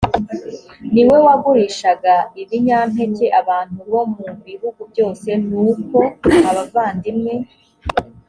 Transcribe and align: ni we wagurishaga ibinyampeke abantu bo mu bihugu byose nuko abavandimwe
ni 0.93 1.03
we 1.07 1.17
wagurishaga 1.25 2.13
ibinyampeke 2.41 3.25
abantu 3.41 3.79
bo 3.91 4.01
mu 4.15 4.27
bihugu 4.45 4.81
byose 4.91 5.29
nuko 5.49 5.99
abavandimwe 6.49 7.33